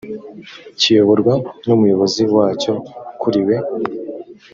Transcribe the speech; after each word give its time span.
kiyoborwa 0.79 1.33
n 1.65 1.67
umuyobozi 1.75 2.21
wacyo 2.35 2.73
ukuriwe 3.13 3.55